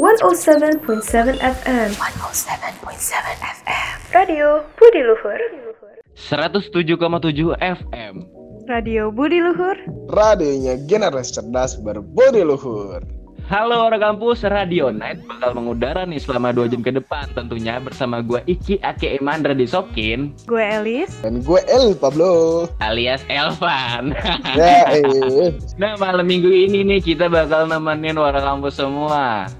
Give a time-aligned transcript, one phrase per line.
[0.00, 2.80] 107.7 FM 107.7
[3.44, 5.36] FM Radio Budi Luhur.
[6.16, 6.96] 107,7
[7.60, 8.14] FM
[8.72, 9.76] Radio Budi Luhur.
[10.08, 13.04] Radionya generasi cerdas berbudi luhur.
[13.52, 17.28] Halo orang kampus, Radio Night bakal mengudara nih selama 2 jam ke depan.
[17.36, 20.32] Tentunya bersama gue Iki Ake Emandra di Sokin.
[20.48, 21.20] Gue Elis.
[21.20, 22.64] Dan gue El Pablo.
[22.80, 24.16] Alias Elvan.
[24.56, 25.52] Ya eh.
[25.84, 29.52] Nah malam minggu ini nih kita bakal nemenin orang kampus semua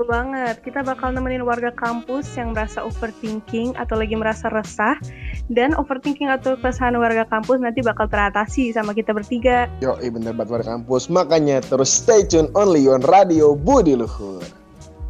[0.00, 4.96] Betul banget, kita bakal nemenin warga kampus yang merasa overthinking atau lagi merasa resah.
[5.52, 9.68] Dan overthinking atau keresahan warga kampus nanti bakal teratasi sama kita bertiga.
[9.84, 11.12] Yo, bener banget warga kampus.
[11.12, 14.40] Makanya terus stay tune only on Radio Budi Luhur.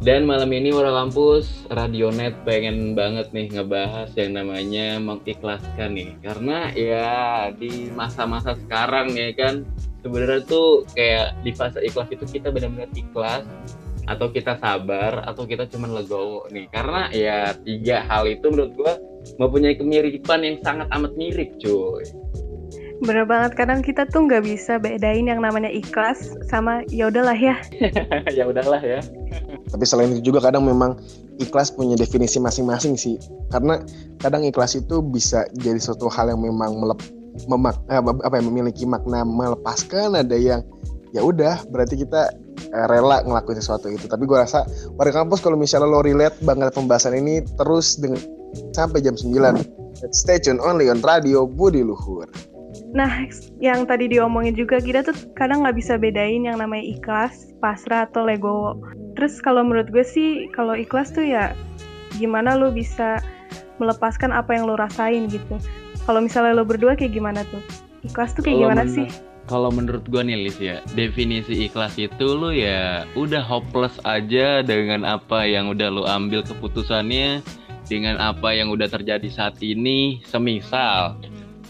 [0.03, 6.19] Dan malam ini orang kampus Radionet pengen banget nih ngebahas yang namanya mengikhlaskan nih.
[6.19, 7.11] Karena ya
[7.55, 9.63] di masa-masa sekarang ya kan
[10.03, 13.47] sebenarnya tuh kayak di fase ikhlas itu kita benar-benar ikhlas
[14.11, 16.67] atau kita sabar atau kita cuma legowo nih.
[16.69, 18.93] Karena ya tiga hal itu menurut gua
[19.37, 22.03] mempunyai kemiripan yang sangat amat mirip cuy.
[23.01, 27.57] Bener banget, kadang kita tuh nggak bisa bedain yang namanya ikhlas sama ya udahlah ya.
[28.37, 29.01] ya udahlah ya.
[29.73, 31.01] Tapi selain itu juga kadang memang
[31.41, 33.17] ikhlas punya definisi masing-masing sih.
[33.49, 33.81] Karena
[34.21, 37.01] kadang ikhlas itu bisa jadi suatu hal yang memang melep,
[37.49, 40.61] memak, eh, apa ya, memiliki makna melepaskan Ada yang
[41.09, 42.37] ya udah berarti kita
[42.69, 44.63] rela ngelakuin sesuatu itu tapi gue rasa
[44.95, 48.21] warga kampus kalau misalnya lo relate banget pembahasan ini terus dengan
[48.75, 49.33] sampai jam 9
[50.11, 52.29] stay tune only on radio Budi Luhur
[52.91, 53.23] Nah,
[53.63, 58.27] yang tadi diomongin juga kita tuh kadang nggak bisa bedain yang namanya ikhlas, pasrah atau
[58.27, 58.75] legowo.
[59.15, 61.55] Terus kalau menurut gue sih, kalau ikhlas tuh ya
[62.19, 63.23] gimana lo bisa
[63.79, 65.55] melepaskan apa yang lo rasain gitu.
[66.03, 67.63] Kalau misalnya lo berdua kayak gimana tuh?
[68.03, 69.07] Ikhlas tuh kayak Kalau gimana sih?
[69.51, 75.03] Kalau menurut gua nih Lis ya, definisi ikhlas itu lu ya udah hopeless aja dengan
[75.03, 77.43] apa yang udah lu ambil keputusannya,
[77.91, 80.23] dengan apa yang udah terjadi saat ini.
[80.23, 81.19] Semisal,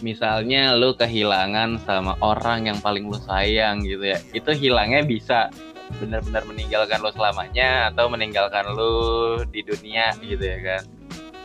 [0.05, 5.49] misalnya lu kehilangan sama orang yang paling lu sayang gitu ya, itu hilangnya bisa
[5.97, 10.85] benar-benar meninggalkan lu selamanya atau meninggalkan lu di dunia gitu ya kan.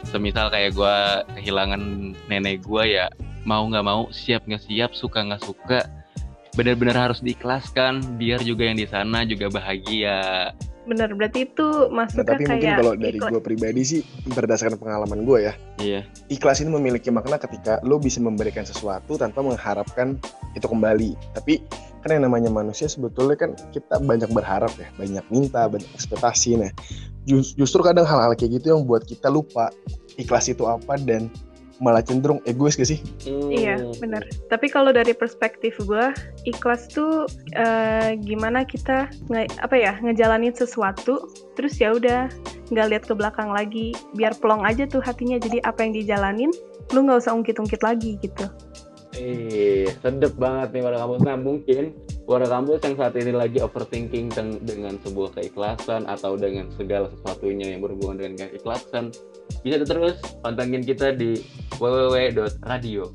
[0.05, 3.09] Semisal kayak gua kehilangan nenek gua ya,
[3.49, 5.81] mau nggak mau, siap nggak siap, suka nggak suka,
[6.57, 10.51] benar-benar harus diikhlaskan biar juga yang di sana juga bahagia.
[10.87, 14.01] Bener, berarti itu nah, masuknya tapi mungkin kayak kalau dari gue pribadi sih
[14.31, 16.01] berdasarkan pengalaman gue ya Iya.
[16.31, 20.15] ikhlas ini memiliki makna ketika lo bisa memberikan sesuatu tanpa mengharapkan
[20.55, 21.19] itu kembali.
[21.35, 21.59] Tapi
[22.07, 26.55] kan yang namanya manusia sebetulnya kan kita banyak berharap ya, banyak minta, banyak ekspektasi.
[26.55, 26.71] Nah,
[27.27, 29.75] jus- justru kadang hal-hal kayak gitu yang buat kita lupa
[30.15, 31.27] ikhlas itu apa dan
[31.79, 33.01] malah cenderung egois gak sih?
[33.29, 34.25] Iya, bener.
[34.49, 36.13] Tapi kalau dari perspektif gue,
[36.49, 42.29] ikhlas tuh eh, gimana kita nge, apa ya ngejalanin sesuatu, terus ya udah
[42.73, 45.37] nggak lihat ke belakang lagi, biar plong aja tuh hatinya.
[45.37, 46.51] Jadi apa yang dijalanin,
[46.95, 48.47] lu nggak usah ungkit-ungkit lagi gitu.
[49.17, 51.21] Eh, sedep banget nih warga kampus.
[51.25, 51.85] Nah, mungkin
[52.29, 54.29] warga kampus yang saat ini lagi overthinking
[54.61, 59.17] dengan sebuah keikhlasan atau dengan segala sesuatunya yang berhubungan dengan keikhlasan,
[59.65, 61.41] bisa terus pantengin kita di
[61.81, 63.09] www.radio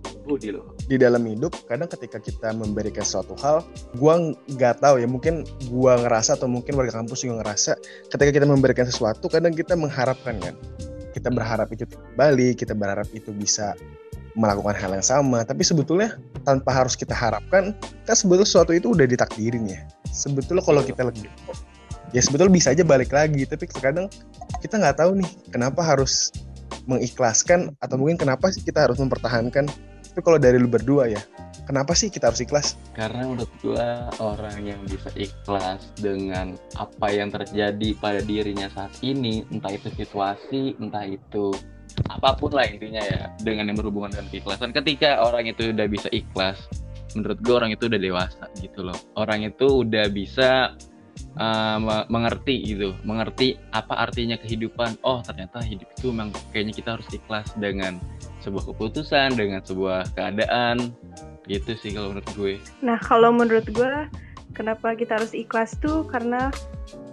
[0.58, 0.66] loh.
[0.90, 3.62] Di dalam hidup, kadang ketika kita memberikan suatu hal,
[4.02, 7.78] gua nggak tahu ya, mungkin gua ngerasa atau mungkin warga kampus juga ngerasa,
[8.10, 10.56] ketika kita memberikan sesuatu, kadang kita mengharapkan kan,
[11.14, 13.78] kita berharap itu kembali, kita berharap itu bisa
[14.38, 16.16] melakukan hal yang sama, tapi sebetulnya
[16.48, 17.76] tanpa harus kita harapkan,
[18.08, 19.82] kan sebetulnya sesuatu itu udah ditakdirin ya.
[20.08, 21.28] Sebetulnya kalau kita lagi,
[22.16, 24.08] ya sebetulnya bisa aja balik lagi, tapi terkadang
[24.64, 26.32] kita nggak tahu nih, kenapa harus
[26.90, 29.70] mengikhlaskan atau mungkin kenapa sih kita harus mempertahankan
[30.12, 31.24] tapi kalau dari lu berdua ya,
[31.64, 32.76] kenapa sih kita harus ikhlas?
[32.92, 39.48] Karena menurut gua orang yang bisa ikhlas dengan apa yang terjadi pada dirinya saat ini,
[39.48, 41.56] entah itu situasi, entah itu
[42.10, 44.72] apa pun lah intinya ya, dengan yang berhubungan dengan keikhlasan.
[44.72, 46.60] Ketika orang itu udah bisa ikhlas,
[47.16, 48.98] menurut gua orang itu udah dewasa gitu loh.
[49.20, 50.76] Orang itu udah bisa
[51.36, 55.00] uh, me- mengerti gitu, mengerti apa artinya kehidupan.
[55.04, 58.00] Oh ternyata hidup itu memang kayaknya kita harus ikhlas dengan
[58.42, 60.96] sebuah keputusan, dengan sebuah keadaan
[61.50, 62.54] gitu sih kalau menurut gue.
[62.86, 63.94] Nah, kalau menurut gue,
[64.54, 66.54] kenapa kita harus ikhlas tuh karena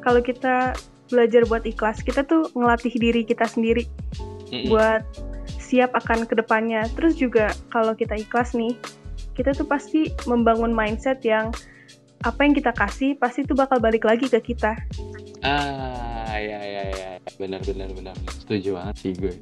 [0.04, 0.76] kalau kita
[1.08, 3.88] belajar buat ikhlas, kita tuh ngelatih diri kita sendiri
[4.68, 5.02] buat
[5.58, 6.88] siap akan ke depannya.
[6.96, 8.72] Terus juga kalau kita ikhlas nih,
[9.36, 11.52] kita tuh pasti membangun mindset yang
[12.26, 14.74] apa yang kita kasih pasti itu bakal balik lagi ke kita.
[15.46, 18.14] Ah, ya ya ya, benar benar benar.
[18.42, 19.34] Setuju banget sih gue.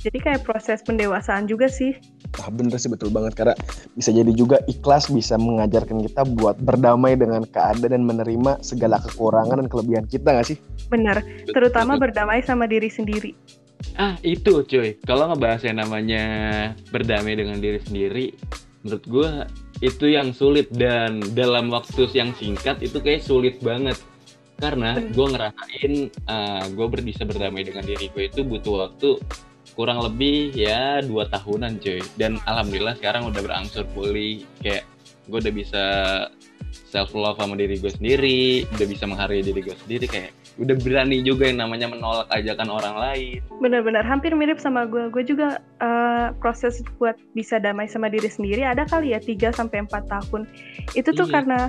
[0.00, 1.92] Jadi kayak proses pendewasaan juga sih.
[2.40, 3.52] Nah bener sih betul banget karena
[3.92, 9.60] bisa jadi juga ikhlas bisa mengajarkan kita buat berdamai dengan keadaan dan menerima segala kekurangan
[9.60, 10.56] dan kelebihan kita gak sih?
[10.88, 11.20] Benar,
[11.52, 13.36] terutama berdamai sama diri sendiri.
[13.96, 16.24] Ah itu cuy, kalau ngebahas yang namanya
[16.92, 18.26] berdamai dengan diri sendiri,
[18.84, 19.30] menurut gue
[19.80, 20.68] itu yang sulit.
[20.72, 23.96] Dan dalam waktu yang singkat itu kayak sulit banget.
[24.60, 25.92] Karena gue ngerasain
[26.28, 29.16] uh, gue bisa berdamai dengan diri gue itu butuh waktu
[29.72, 32.04] kurang lebih ya dua tahunan cuy.
[32.20, 34.44] Dan alhamdulillah sekarang udah berangsur pulih.
[34.60, 34.84] Kayak
[35.28, 35.84] gue udah bisa
[36.90, 40.04] self love sama diri gue sendiri udah bisa menghargai diri gue sendiri.
[40.04, 43.38] Kayak udah berani juga yang namanya menolak ajakan orang lain.
[43.62, 48.66] Benar-benar hampir mirip sama gue gue juga uh, proses buat bisa damai sama diri sendiri
[48.66, 50.50] ada kali ya 3 sampai empat tahun.
[50.98, 51.34] Itu tuh iya.
[51.40, 51.60] karena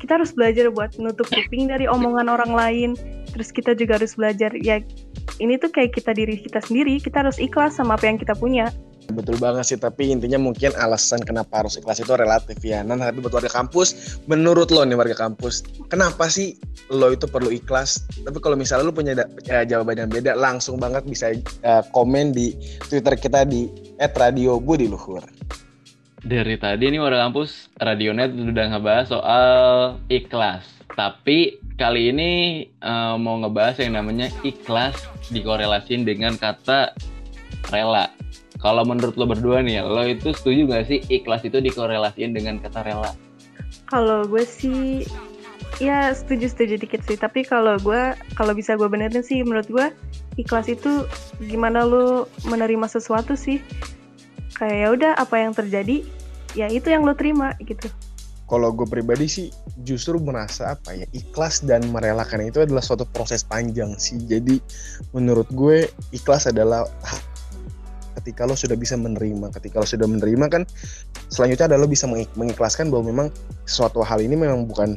[0.00, 2.90] kita harus belajar buat nutup kuping dari omongan orang lain.
[3.36, 4.80] Terus kita juga harus belajar ya
[5.36, 6.96] ini tuh kayak kita diri kita sendiri.
[6.96, 8.72] Kita harus ikhlas sama apa yang kita punya
[9.06, 12.82] Betul banget sih, tapi intinya mungkin alasan kenapa harus ikhlas itu relatif ya.
[12.82, 16.58] Nah, tapi buat warga kampus, menurut lo nih warga kampus, kenapa sih
[16.90, 18.02] lo itu perlu ikhlas?
[18.26, 19.14] Tapi kalau misalnya lo punya
[19.46, 21.30] ya, jawaban yang beda, langsung banget bisa
[21.62, 22.50] uh, komen di
[22.90, 23.70] Twitter kita di
[24.02, 25.22] @radiobudiluhur.
[26.26, 29.46] Dari tadi nih warga kampus, Radionet udah ngebahas soal
[30.10, 30.66] ikhlas.
[30.98, 32.30] Tapi kali ini
[32.82, 34.98] uh, mau ngebahas yang namanya ikhlas
[35.30, 36.90] dikorelasin dengan kata
[37.70, 38.10] rela.
[38.56, 42.82] Kalau menurut lo berdua nih, lo itu setuju gak sih ikhlas itu dikorelasiin dengan kata
[42.88, 43.12] rela?
[43.86, 45.04] Kalau gue sih,
[45.78, 47.20] ya setuju-setuju dikit sih.
[47.20, 49.86] Tapi kalau gue, kalau bisa gue benerin sih, menurut gue
[50.40, 51.04] ikhlas itu
[51.44, 53.60] gimana lo menerima sesuatu sih.
[54.56, 56.00] Kayak ya udah apa yang terjadi,
[56.56, 57.92] ya itu yang lo terima gitu.
[58.46, 59.48] Kalau gue pribadi sih
[59.82, 64.16] justru merasa apa ya ikhlas dan merelakan itu adalah suatu proses panjang sih.
[64.22, 64.62] Jadi
[65.12, 66.86] menurut gue ikhlas adalah
[68.20, 70.62] ketika lo sudah bisa menerima ketika lo sudah menerima kan
[71.28, 73.26] selanjutnya adalah lo bisa mengikhlaskan bahwa memang
[73.68, 74.96] suatu hal ini memang bukan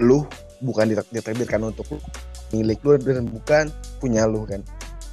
[0.00, 0.24] lo
[0.64, 1.98] bukan ditakdirkan untuk lo
[2.52, 3.68] milik lo dan bukan
[4.00, 4.64] punya lo kan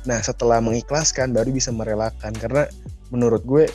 [0.06, 2.70] nah setelah mengikhlaskan baru bisa merelakan karena
[3.10, 3.66] menurut gue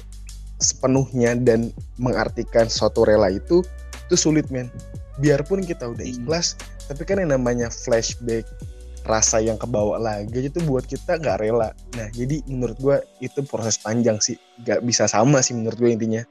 [0.61, 3.65] sepenuhnya dan mengartikan suatu rela itu
[4.07, 4.69] itu sulit men
[5.19, 6.17] biarpun kita udah hmm.
[6.23, 6.93] ikhlas hmm.
[6.93, 8.47] tapi kan yang namanya flashback
[9.05, 11.73] rasa yang kebawa lagi itu buat kita nggak rela.
[11.97, 16.23] Nah jadi menurut gue itu proses panjang sih, nggak bisa sama sih menurut gue intinya.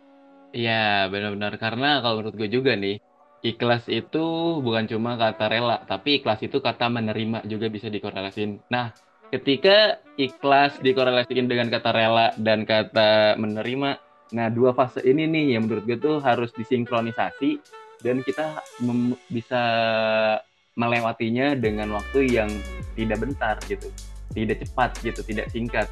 [0.50, 2.98] Iya benar-benar karena kalau menurut gue juga nih
[3.46, 8.60] ikhlas itu bukan cuma kata rela, tapi ikhlas itu kata menerima juga bisa dikorelasin.
[8.74, 8.92] Nah
[9.30, 14.02] ketika ikhlas dikorelasikan dengan kata rela dan kata menerima,
[14.34, 17.62] nah dua fase ini nih yang menurut gue tuh harus disinkronisasi
[18.04, 18.64] dan kita
[19.28, 19.64] bisa
[20.80, 22.48] melewatinya dengan waktu yang
[22.96, 23.92] tidak bentar gitu
[24.34, 25.88] tidak cepat gitu tidak singkat.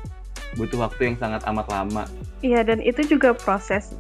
[0.56, 2.04] Butuh waktu yang sangat amat lama.
[2.42, 3.94] Iya dan itu juga proses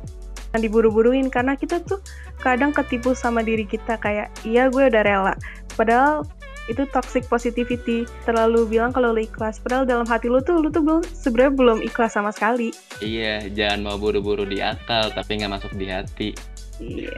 [0.56, 2.00] yang diburu-buruin karena kita tuh
[2.39, 5.34] kadang ketipu sama diri kita kayak iya gue udah rela.
[5.75, 6.24] Padahal
[6.68, 8.07] itu toxic positivity.
[8.24, 11.80] Terlalu bilang kalau lo ikhlas padahal dalam hati lo tuh lo tuh belum sebenarnya belum
[11.83, 12.72] ikhlas sama sekali.
[13.04, 16.30] Iya jangan mau buru-buru di akal tapi nggak masuk di hati.
[16.78, 17.12] Iya.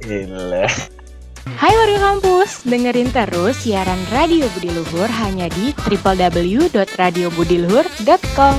[0.00, 0.70] Yeah.
[1.40, 8.56] Hai warga kampus, dengerin terus siaran Radio Budi Luhur hanya di www.radiobudiluhur.com.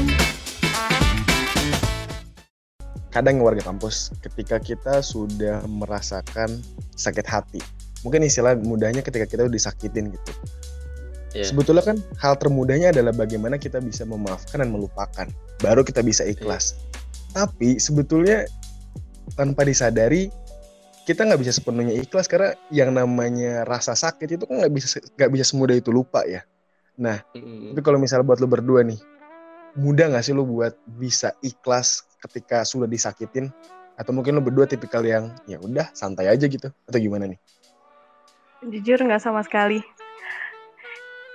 [3.14, 6.58] Kadang warga kampus, ketika kita sudah merasakan
[6.98, 7.62] sakit hati,
[8.02, 10.34] mungkin istilah mudahnya ketika kita udah disakitin gitu.
[11.38, 11.54] Yeah.
[11.54, 15.30] Sebetulnya kan hal termudahnya adalah bagaimana kita bisa memaafkan dan melupakan,
[15.62, 16.74] baru kita bisa ikhlas.
[16.74, 17.46] Yeah.
[17.46, 18.50] Tapi sebetulnya
[19.38, 20.34] tanpa disadari
[21.06, 25.32] kita nggak bisa sepenuhnya ikhlas karena yang namanya rasa sakit itu kan nggak bisa nggak
[25.34, 26.46] bisa semudah itu lupa ya.
[27.02, 27.74] Nah, mm.
[27.74, 29.02] tapi kalau misalnya buat lo berdua nih,
[29.80, 33.50] mudah nggak sih lo buat bisa ikhlas ketika sudah disakitin?
[33.98, 36.70] Atau mungkin lo berdua tipikal yang ya udah santai aja gitu?
[36.86, 37.40] Atau gimana nih?
[38.70, 39.82] Jujur nggak sama sekali.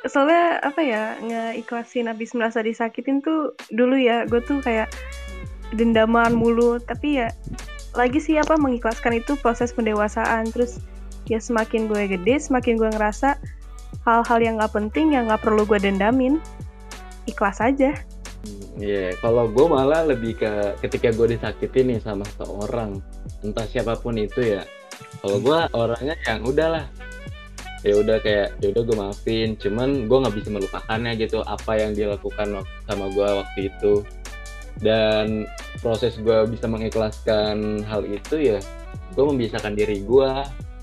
[0.06, 4.86] Soalnya apa ya nggak ikhlasin habis merasa disakitin tuh dulu ya gue tuh kayak
[5.74, 7.34] dendaman mulu tapi ya
[7.96, 10.48] lagi sih apa mengikhlaskan itu proses pendewasaan.
[10.52, 10.78] Terus
[11.26, 13.40] ya semakin gue gede semakin gue ngerasa
[14.06, 16.38] hal-hal yang nggak penting yang nggak perlu gue dendamin
[17.26, 17.96] ikhlas aja.
[18.76, 23.02] Iya, yeah, kalau gue malah lebih ke ketika gue disakitin nih sama seorang,
[23.42, 24.62] entah siapa pun itu ya.
[25.24, 26.84] Kalau gue orangnya yang udahlah,
[27.82, 31.96] ya udah kayak ya udah gue maafin, cuman gue nggak bisa melupakannya gitu apa yang
[31.96, 34.06] dilakukan sama gue waktu itu
[34.80, 35.48] dan
[35.80, 38.58] proses gue bisa mengikhlaskan hal itu ya
[39.16, 40.30] gue membiasakan diri gue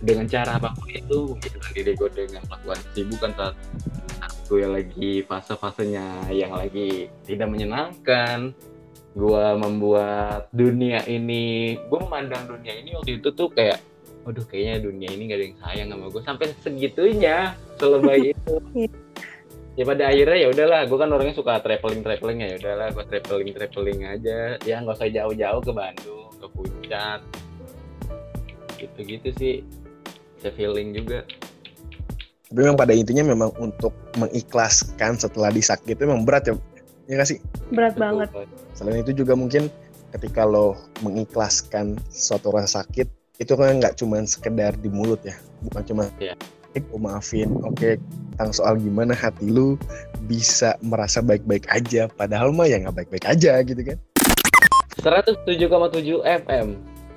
[0.03, 1.37] dengan cara apa pun itu.
[1.37, 8.51] Membiasakan diri gue dengan melakukan kesibukan saat gue lagi fase-fasenya yang lagi tidak menyenangkan.
[9.13, 13.77] Gue membuat dunia ini gue memandang dunia ini waktu itu tuh kayak
[14.25, 17.37] waduh kayaknya dunia ini gak ada yang sayang sama gue sampai segitunya
[17.77, 18.55] selebay itu.
[18.73, 19.02] Iya.
[19.73, 23.49] Ya pada akhirnya ya udahlah gue kan orangnya suka traveling traveling ya udahlah gue traveling
[23.57, 27.19] traveling aja ya nggak usah jauh-jauh ke Bandung ke puncak
[28.77, 29.55] gitu-gitu sih
[30.37, 31.25] bisa feeling juga
[32.53, 36.53] Tapi memang pada intinya memang untuk mengikhlaskan setelah disakit itu memang berat ya.
[37.09, 37.41] Ya nggak sih?
[37.73, 38.29] Berat Betul, banget.
[38.77, 39.73] Selain itu juga mungkin
[40.13, 43.09] ketika lo mengikhlaskan suatu rasa sakit
[43.41, 45.33] itu kan nggak cuma sekedar di mulut ya,
[45.65, 46.37] bukan cuma Iya.
[46.73, 47.97] "Eh, oh, maafin, oke
[48.33, 49.77] tentang soal gimana hati lu
[50.25, 53.97] bisa merasa baik-baik aja, padahal mah ya nggak baik-baik aja gitu kan.
[54.97, 56.67] 107,7 FM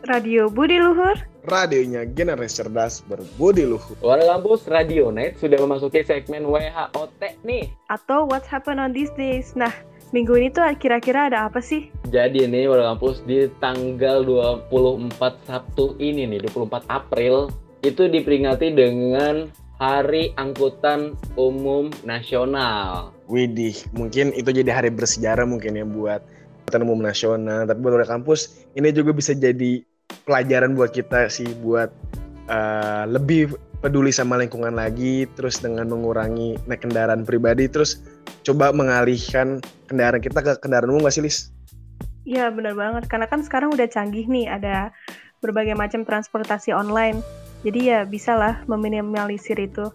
[0.07, 3.95] Radio Budi Luhur, Radionya generasi cerdas berbudi luhur.
[4.03, 9.55] Suara Kampus Radio Net sudah memasuki segmen WHOT nih atau What Happened on These Days.
[9.55, 9.71] Nah,
[10.11, 11.91] minggu ini tuh kira-kira ada apa sih?
[12.11, 17.51] Jadi nih Suara Kampus di tanggal 24 Sabtu ini nih 24 April
[17.87, 19.47] itu diperingati dengan
[19.79, 26.23] Hari Angkutan Umum Nasional Widih, mungkin itu jadi hari bersejarah mungkin ya buat
[26.67, 27.67] angkutan umum nasional.
[27.67, 29.83] Tapi buat warga kampus, ini juga bisa jadi
[30.23, 31.91] pelajaran buat kita sih buat
[32.47, 37.99] uh, lebih peduli sama lingkungan lagi, terus dengan mengurangi naik kendaraan pribadi, terus
[38.47, 39.59] coba mengalihkan
[39.91, 41.51] kendaraan kita ke kendaraan umum nggak sih, Lis?
[42.23, 44.95] Ya benar banget, karena kan sekarang udah canggih nih, ada
[45.43, 47.19] berbagai macam transportasi online.
[47.67, 49.91] Jadi ya bisalah meminimalisir itu.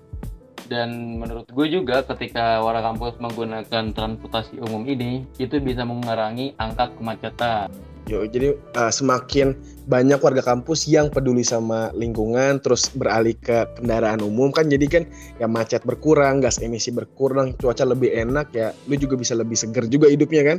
[0.71, 6.95] dan menurut gue juga ketika warga kampus menggunakan transportasi umum ini itu bisa mengurangi angka
[6.95, 7.67] kemacetan
[8.07, 9.51] Yo, jadi uh, semakin
[9.91, 15.03] banyak warga kampus yang peduli sama lingkungan, terus beralih ke kendaraan umum kan, jadi kan
[15.43, 19.91] ya macet berkurang, gas emisi berkurang, cuaca lebih enak ya, lu juga bisa lebih seger
[19.91, 20.57] juga hidupnya kan?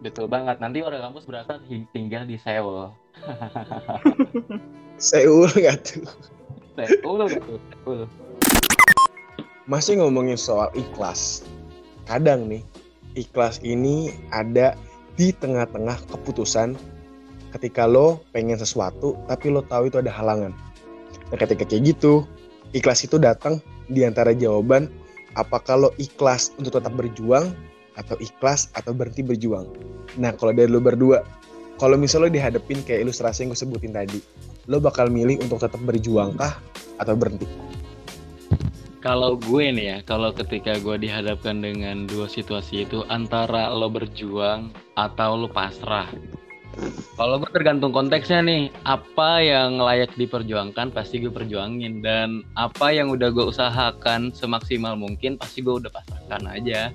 [0.00, 1.56] betul banget nanti warga kampus berasa
[1.96, 2.92] tinggal di Seoul
[5.00, 6.04] Seul nggak tuh?
[9.66, 11.42] Masih ngomongin soal ikhlas,
[12.06, 12.62] kadang nih
[13.16, 14.76] ikhlas ini ada
[15.16, 16.76] di tengah-tengah keputusan
[17.56, 20.52] ketika lo pengen sesuatu tapi lo tahu itu ada halangan.
[21.32, 22.28] Dan ketika kayak gitu,
[22.76, 24.92] ikhlas itu datang di antara jawaban
[25.34, 27.56] apakah lo ikhlas untuk tetap berjuang
[27.96, 29.66] atau ikhlas atau berhenti berjuang.
[30.20, 31.24] Nah kalau dari lo berdua,
[31.80, 34.20] kalau misalnya lo dihadapin kayak ilustrasi yang gue sebutin tadi,
[34.66, 36.58] lo bakal milih untuk tetap berjuang kah
[36.98, 37.46] atau berhenti?
[39.06, 44.74] kalau gue nih ya kalau ketika gue dihadapkan dengan dua situasi itu antara lo berjuang
[44.98, 46.10] atau lo pasrah
[47.14, 53.06] kalau gue tergantung konteksnya nih apa yang layak diperjuangkan pasti gue perjuangin dan apa yang
[53.06, 56.90] udah gue usahakan semaksimal mungkin pasti gue udah pasrahkan aja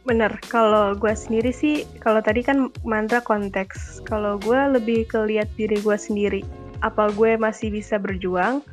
[0.00, 4.00] Bener, kalau gue sendiri sih, kalau tadi kan mantra konteks.
[4.08, 6.40] Kalau gue lebih ke lihat diri gue sendiri.
[6.80, 8.64] Apa gue masih bisa berjuang,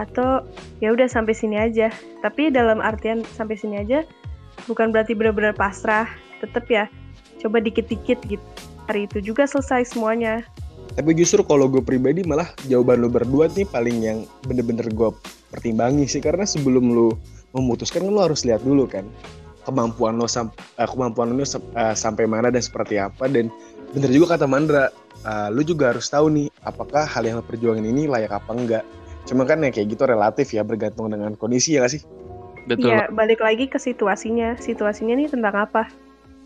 [0.00, 0.44] atau
[0.80, 1.92] ya udah sampai sini aja.
[2.24, 4.04] Tapi dalam artian sampai sini aja,
[4.68, 6.08] bukan berarti benar-benar pasrah.
[6.40, 6.88] Tetap ya,
[7.40, 8.44] coba dikit-dikit gitu.
[8.90, 10.42] Hari itu juga selesai semuanya.
[10.92, 15.08] Tapi justru kalau gue pribadi malah jawaban lo berdua nih paling yang bener-bener gue
[15.48, 17.16] pertimbangi sih karena sebelum lo
[17.56, 19.08] memutuskan kan lo harus lihat dulu kan
[19.64, 23.48] kemampuan lo sam eh, kemampuan lo eh, sampai mana dan seperti apa dan
[23.92, 24.88] bener juga kata Mandra
[25.24, 28.84] eh, lo juga harus tahu nih apakah hal yang lo perjuangin ini layak apa enggak
[29.28, 32.02] cuma kan ya kayak gitu relatif ya bergantung dengan kondisi ya gak sih
[32.66, 34.54] betul Ya, balik lagi ke situasinya.
[34.58, 35.90] Situasinya nih tentang apa?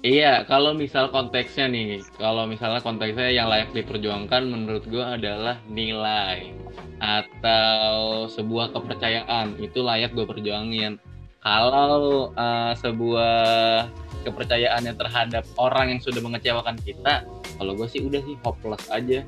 [0.05, 6.53] Iya, kalau misal konteksnya nih, kalau misalnya konteksnya yang layak diperjuangkan menurut gue adalah nilai
[7.01, 11.01] atau sebuah kepercayaan itu layak gue perjuangin.
[11.41, 13.89] Kalau eh, sebuah
[14.27, 17.23] kepercayaan yang terhadap orang yang sudah mengecewakan kita,
[17.57, 19.23] kalau gue sih udah sih hopeless aja.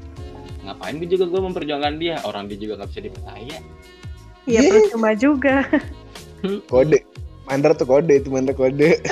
[0.67, 3.59] Ngapain gue juga gue memperjuangkan dia, orang dia juga nggak bisa dipercaya.
[4.49, 4.89] Ya Yeah.
[4.89, 5.69] percuma juga.
[6.73, 7.05] kode
[7.45, 8.97] Mandra tuh kode itu Mandra kode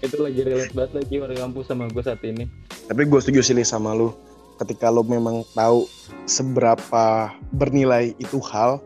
[0.00, 2.48] Itu lagi relate banget lagi warga kampus sama gue saat ini.
[2.88, 4.10] Tapi gue setuju sih sama lu.
[4.58, 5.88] Ketika lo memang tahu
[6.28, 8.82] seberapa bernilai itu hal,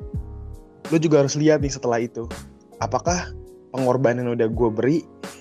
[0.91, 2.29] lo juga harus lihat nih setelah itu.
[2.83, 3.31] Apakah
[3.75, 4.99] pengorbanan yang udah gue beri,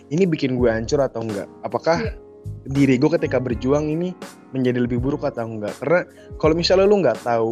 [0.10, 1.50] ini bikin gue hancur atau enggak?
[1.66, 2.02] Apakah
[2.68, 4.12] diri gue ketika berjuang ini
[4.52, 5.74] menjadi lebih buruk atau enggak?
[5.82, 6.02] Karena
[6.38, 7.52] kalau misalnya lo nggak tahu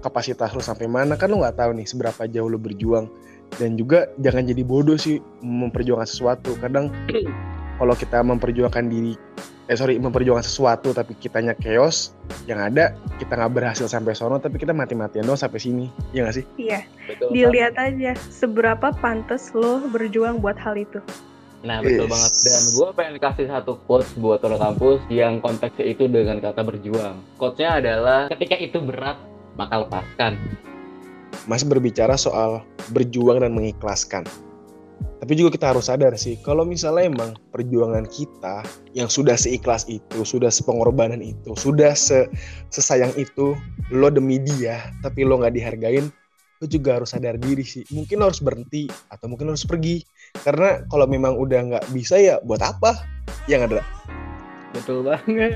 [0.00, 3.06] kapasitas lo sampai mana, kan lo nggak tahu nih seberapa jauh lo berjuang.
[3.60, 6.56] Dan juga jangan jadi bodoh sih memperjuangkan sesuatu.
[6.56, 6.88] Kadang
[7.78, 9.12] kalau kita memperjuangkan diri
[9.70, 12.18] eh sorry memperjuangkan sesuatu tapi kitanya chaos
[12.50, 16.36] yang ada kita nggak berhasil sampai sono tapi kita mati-matian doang sampai sini ya nggak
[16.42, 17.28] sih Iya, Betul.
[17.30, 20.98] dilihat aja seberapa pantas lo berjuang buat hal itu.
[21.62, 22.12] Nah betul yes.
[22.12, 26.66] banget dan gue pengen kasih satu quotes buat orang kampus yang konteksnya itu dengan kata
[26.66, 27.22] berjuang.
[27.38, 29.14] Quotesnya adalah ketika itu berat
[29.54, 30.42] maka lepaskan.
[31.46, 34.26] Masih berbicara soal berjuang dan mengikhlaskan.
[35.22, 40.26] Tapi juga kita harus sadar sih, kalau misalnya emang perjuangan kita yang sudah seikhlas itu,
[40.26, 42.26] sudah sepengorbanan itu, sudah se
[42.74, 43.54] sesayang itu,
[43.94, 46.10] lo demi dia, tapi lo nggak dihargain,
[46.58, 47.86] lo juga harus sadar diri sih.
[47.94, 50.02] Mungkin lo harus berhenti, atau mungkin lo harus pergi.
[50.42, 53.06] Karena kalau memang udah nggak bisa ya buat apa?
[53.46, 53.86] Yang ada.
[54.74, 55.54] Betul banget.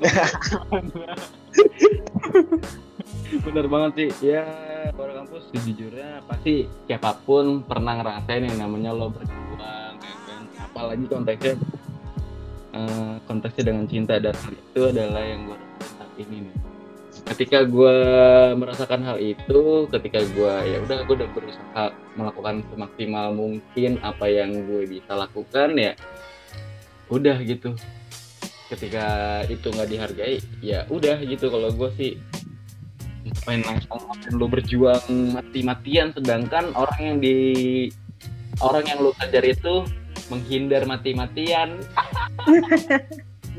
[3.40, 4.10] Bener banget sih.
[4.28, 4.44] Ya
[4.92, 10.42] orang kampus sejujurnya pasti siapa pun pernah ngerasain yang namanya lo berjuang ya kan.
[10.68, 11.54] Apalagi konteksnya
[12.76, 16.56] uh, konteksnya dengan cinta dan itu adalah yang gue saat ini nih.
[17.22, 17.96] Ketika gue
[18.58, 21.84] merasakan hal itu ketika gue ya udah gue udah berusaha
[22.18, 25.92] melakukan semaksimal mungkin apa yang gue bisa lakukan ya
[27.08, 27.72] udah gitu.
[28.68, 31.48] Ketika itu nggak dihargai ya udah gitu.
[31.48, 32.12] Kalau gue sih
[33.46, 34.02] main langsung
[34.34, 37.36] lu berjuang mati-matian sedangkan orang yang di
[38.60, 39.86] orang yang lu kejar itu
[40.30, 41.78] menghindar mati-matian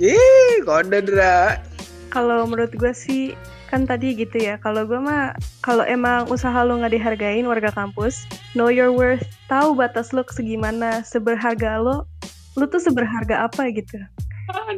[0.02, 1.62] Ih, kode dra.
[2.10, 3.38] Kalau menurut gue sih
[3.70, 4.58] kan tadi gitu ya.
[4.58, 8.26] Kalau gue mah kalau emang usaha lo nggak dihargain warga kampus,
[8.58, 12.10] know your worth, tahu batas lo segimana, seberharga lo,
[12.58, 14.02] lo tuh seberharga apa gitu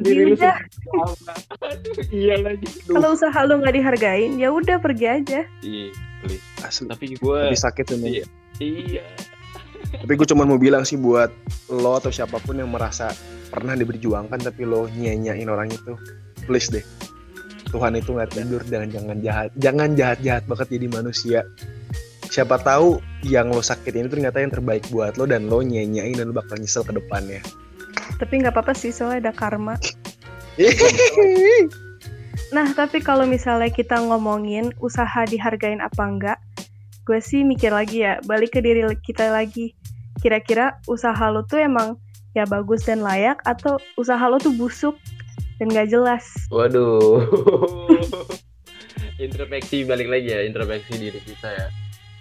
[0.01, 0.37] diri lu
[2.13, 5.41] iya lagi kalau usaha lu nggak dihargain ya udah pergi aja.
[5.65, 5.91] Iya
[6.25, 8.25] please asli tapi gue lebih sakit tuh iya,
[8.57, 9.03] iya.
[10.01, 11.29] tapi gue cuma mau bilang sih buat
[11.69, 13.13] lo atau siapa pun yang merasa
[13.53, 15.93] pernah diberjuangkan tapi lo nyanyain orang itu
[16.49, 16.85] please deh.
[17.65, 19.49] Tuhan itu nggak tidur dan jangan jahat.
[19.59, 21.39] Jangan jahat jahat banget jadi manusia.
[22.29, 26.31] Siapa tahu yang lo sakit ini ternyata yang terbaik buat lo dan lo nyanyain dan
[26.31, 27.41] lo bakal nyesel ke depannya
[28.21, 29.75] tapi nggak apa-apa sih soalnya ada karma.
[32.53, 36.39] Nah tapi kalau misalnya kita ngomongin usaha dihargain apa enggak
[37.05, 39.77] gue sih mikir lagi ya balik ke diri kita lagi.
[40.19, 42.01] Kira-kira usaha lo tuh emang
[42.33, 44.97] ya bagus dan layak atau usaha lo tuh busuk
[45.61, 46.25] dan gak jelas?
[46.49, 47.21] Waduh.
[49.25, 51.67] Introspeksi balik lagi ya introspeksi diri kita ya.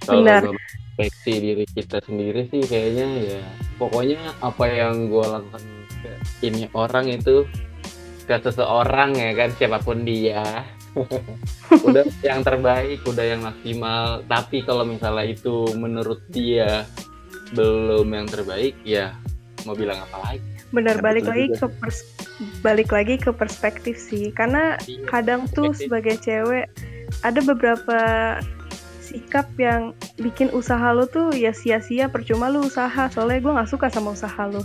[0.04, 0.42] Kalau benar.
[0.46, 3.42] introspeksi diri kita sendiri sih kayaknya ya
[3.80, 5.62] pokoknya apa yang gue lakukan
[6.45, 7.49] ini orang itu
[8.25, 10.64] ke seseorang ya kan siapa pun dia.
[11.87, 14.23] Udah yang terbaik udah yang maksimal.
[14.31, 16.87] Tapi kalau misalnya itu menurut dia
[17.51, 19.19] belum yang terbaik ya
[19.67, 20.40] mau bilang apa lagi?
[20.71, 21.59] Benar ya, balik lagi juga.
[21.59, 21.99] ke pers
[22.62, 24.31] balik lagi ke perspektif sih.
[24.31, 26.71] Karena iya, kadang tuh sebagai cewek
[27.27, 27.99] ada beberapa
[29.03, 33.11] sikap yang bikin usaha lo tuh ya sia-sia percuma lo usaha.
[33.11, 34.62] Soalnya gue nggak suka sama usaha lo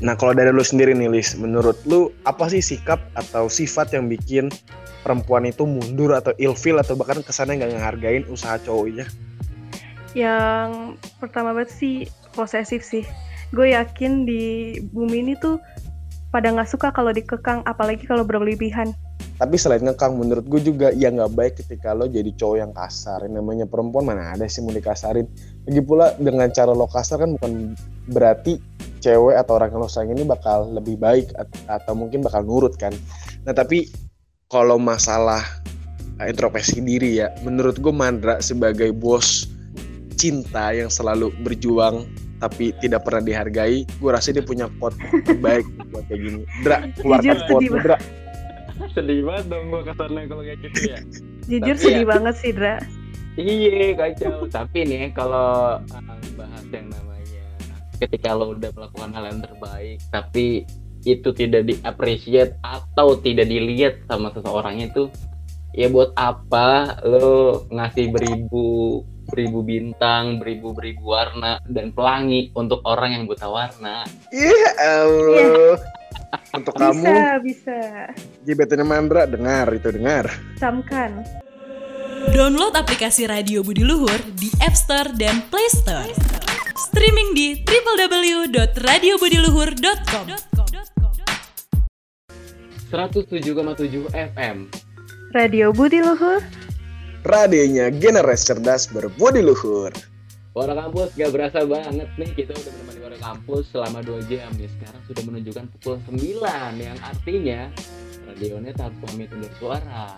[0.00, 4.08] Nah kalau dari lu sendiri nih Lis, menurut lu apa sih sikap atau sifat yang
[4.08, 4.48] bikin
[5.04, 9.04] perempuan itu mundur atau ilfil atau bahkan kesannya nggak ngehargain usaha cowoknya?
[10.16, 13.04] Yang pertama banget sih posesif sih.
[13.52, 15.60] Gue yakin di bumi ini tuh
[16.32, 18.96] pada nggak suka kalau dikekang, apalagi kalau berlebihan.
[19.40, 23.24] Tapi selain ngekang, menurut gue juga ya nggak baik ketika lo jadi cowok yang kasar.
[23.26, 25.28] Yang namanya perempuan mana ada sih mau dikasarin.
[25.68, 27.74] Lagi pula dengan cara lo kasar kan bukan
[28.08, 28.69] berarti
[29.00, 31.32] cewek atau orang yang lo sayang ini bakal lebih baik
[31.66, 32.92] atau mungkin bakal nurut kan.
[33.48, 33.88] Nah tapi
[34.52, 35.40] kalau masalah
[36.20, 39.48] eh, introspeksi diri ya, menurut gue Mandra sebagai bos
[40.20, 42.04] cinta yang selalu berjuang
[42.40, 44.96] tapi tidak pernah dihargai, gue rasa dia punya quote
[45.44, 46.40] baik buat kayak gini.
[46.64, 47.98] Dra, keluarkan quote Dra.
[48.96, 50.98] Sedih banget dong gue kesannya kalau kayak gitu ya.
[51.48, 52.74] Jujur tapi sedih ya, banget sih, Dra.
[53.38, 54.48] Iya, kacau.
[54.50, 57.09] tapi nih kalau uh, bahas yang namanya
[58.00, 60.64] ketika lo udah melakukan hal yang terbaik tapi
[61.04, 65.08] itu tidak diapresiat atau tidak dilihat sama seseorang itu
[65.72, 73.14] ya buat apa lo ngasih beribu beribu bintang beribu beribu warna dan pelangi untuk orang
[73.14, 74.02] yang buta warna?
[74.34, 74.72] Iya yeah,
[75.06, 75.38] Allah.
[75.38, 75.74] Yeah.
[76.58, 77.04] untuk bisa, kamu.
[77.06, 77.78] Bisa bisa.
[78.42, 80.26] Jibetannya Mandra dengar itu dengar.
[80.58, 81.22] Camkan
[82.28, 86.39] download aplikasi Radio Budi Luhur di App Store dan Play Store
[86.80, 90.24] streaming di www.radiobudiluhur.com
[92.88, 94.64] 107,7 FM
[95.36, 96.40] Radio Budi Luhur.
[97.20, 99.92] Radionya generasi cerdas berbudi luhur.
[100.56, 104.72] Warna kampus gak berasa banget nih kita udah menemani warna kampus selama 2 jam nih
[104.80, 107.68] sekarang sudah menunjukkan pukul 9 yang artinya
[108.24, 110.16] radionya tak pamit undur suara.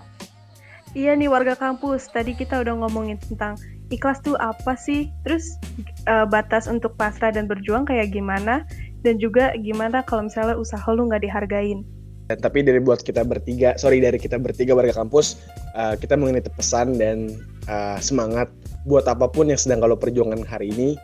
[0.95, 3.57] Iya nih warga kampus, tadi kita udah ngomongin tentang
[3.93, 5.13] ikhlas tuh apa sih?
[5.23, 5.61] Terus
[6.09, 8.65] uh, batas untuk pasrah dan berjuang kayak gimana?
[9.05, 11.85] Dan juga gimana kalau misalnya usaha lu nggak dihargain?
[12.31, 15.43] Dan, tapi dari buat kita bertiga, sorry dari kita bertiga warga kampus,
[15.77, 17.29] uh, kita mengenai pesan dan
[17.69, 18.49] uh, semangat
[18.89, 20.99] buat apa pun yang sedang kalau perjuangan hari ini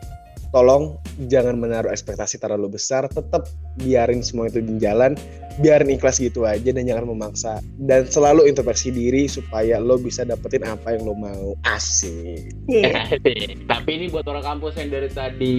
[0.49, 5.15] tolong jangan menaruh ekspektasi terlalu besar, tetap biarin semua itu di jalan,
[5.59, 7.59] biarin ikhlas gitu aja dan jangan memaksa.
[7.79, 11.55] Dan selalu introspeksi diri supaya lo bisa dapetin apa yang lo mau.
[11.67, 12.55] Asik.
[12.71, 13.11] Yeah.
[13.71, 15.55] tapi ini buat orang kampus yang dari tadi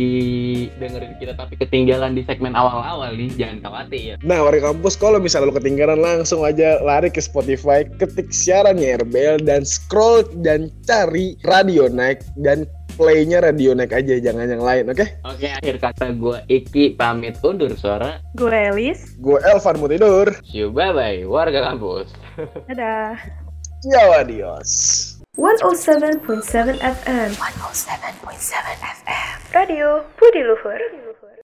[0.81, 4.17] dengerin kita tapi ketinggalan di segmen awal-awal nih, jangan khawatir.
[4.25, 9.45] Nah, warga kampus kalau misalnya lo ketinggalan langsung aja lari ke Spotify, ketik siarannya RBL
[9.45, 12.65] dan scroll dan cari radio naik dan
[13.01, 15.01] playnya radio naik aja, jangan yang lain, oke?
[15.01, 15.09] Okay?
[15.25, 18.21] Oke, okay, akhir kata gue Iki pamit undur suara.
[18.37, 19.17] Gue Elis.
[19.17, 20.29] Gue Elvan mau tidur.
[20.45, 22.13] See you, bye-bye, warga kampus.
[22.69, 23.17] Dadah.
[23.81, 24.71] Ciao, adios.
[25.41, 30.77] 107.7 FM 107.7 FM Radio Budi Luhur